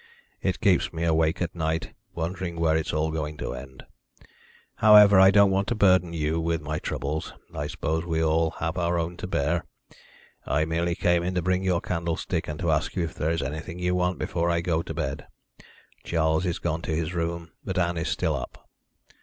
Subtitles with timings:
[0.41, 3.85] It keeps me awake at night, wondering where it's all going to end.
[4.77, 8.79] However, I don't want to burden you with my troubles I suppose we all have
[8.79, 9.63] our own to bear.
[10.43, 13.43] I merely came in to bring your candlestick, and to ask you if there is
[13.43, 15.27] anything you want before I go to bed.
[16.03, 18.67] Charles is gone to his room, but Ann is still up."